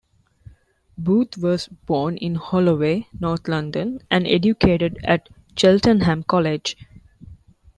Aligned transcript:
Booth 0.97 1.37
was 1.37 1.67
born 1.67 2.17
in 2.17 2.33
Holloway, 2.33 3.05
North 3.19 3.47
London, 3.47 3.99
and 4.09 4.25
educated 4.25 4.97
at 5.03 5.29
Cheltenham 5.55 6.23
College. 6.23 6.75